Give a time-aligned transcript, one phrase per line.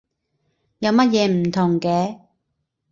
[0.79, 2.19] 有乜嘢唔同嘅？